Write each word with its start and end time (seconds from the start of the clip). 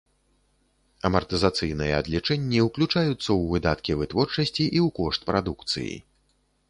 Амартызацыйныя 1.09 1.93
адлічэнні 2.03 2.59
ўключаюцца 2.67 3.17
ў 3.17 3.41
выдаткі 3.55 3.91
вытворчасці 4.01 4.63
і 4.67 4.79
ў 4.85 4.93
кошт 5.01 5.21
прадукцыі. 5.29 5.93